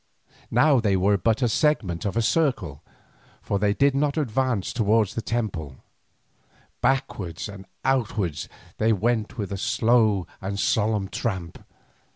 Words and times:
Now 0.49 0.79
they 0.79 0.97
were 0.97 1.15
but 1.15 1.43
a 1.43 1.47
segment 1.47 2.05
of 2.05 2.17
a 2.17 2.23
circle, 2.23 2.81
for 3.39 3.59
they 3.59 3.75
did 3.75 3.93
not 3.93 4.17
advance 4.17 4.73
towards 4.73 5.13
the 5.13 5.21
temple; 5.21 5.75
backward 6.81 7.47
and 7.47 7.67
outward 7.85 8.47
they 8.79 8.93
went 8.93 9.37
with 9.37 9.51
a 9.51 9.57
slow 9.57 10.25
and 10.41 10.59
solemn 10.59 11.07
tramp. 11.07 11.63